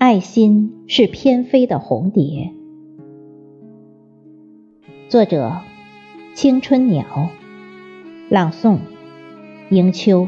[0.00, 2.54] 爱心是翩飞的红蝶。
[5.10, 5.60] 作者：
[6.34, 7.28] 青春鸟，
[8.30, 8.78] 朗诵：
[9.68, 10.26] 迎秋。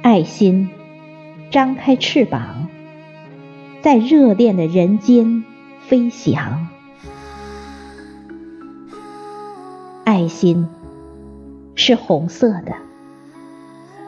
[0.00, 0.70] 爱心
[1.54, 2.66] 张开翅膀，
[3.80, 5.44] 在热恋的人间
[5.82, 6.66] 飞翔。
[10.02, 10.66] 爱心
[11.76, 12.74] 是红色的，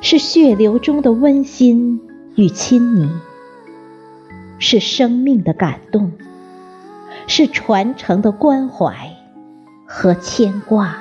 [0.00, 2.00] 是血流中的温馨
[2.34, 3.10] 与亲昵，
[4.58, 6.12] 是生命的感动，
[7.26, 9.14] 是传承的关怀
[9.84, 10.96] 和牵挂。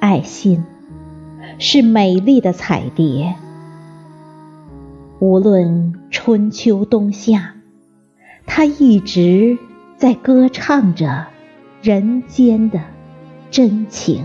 [0.00, 0.64] 爱心。
[1.58, 3.34] 是美丽的彩蝶，
[5.18, 7.54] 无论春秋冬夏，
[8.44, 9.56] 它一直
[9.96, 11.26] 在歌唱着
[11.80, 12.80] 人间的
[13.50, 14.22] 真情。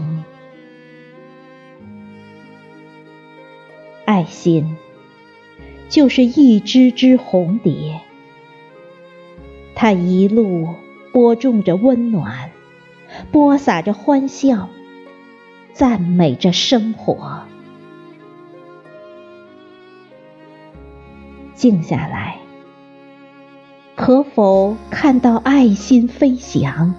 [4.04, 4.76] 爱心
[5.88, 8.02] 就是一只只红蝶，
[9.74, 10.68] 它一路
[11.14, 12.52] 播种着温暖，
[13.32, 14.68] 播撒着欢笑。
[15.74, 17.42] 赞美着生活，
[21.56, 22.38] 静下来，
[23.96, 26.94] 可否看到爱心飞翔？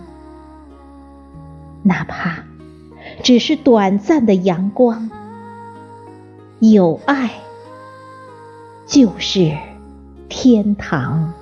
[1.83, 2.45] 哪怕
[3.23, 5.11] 只是短暂的阳光，
[6.61, 7.31] 有爱
[8.87, 9.57] 就是
[10.29, 11.33] 天堂。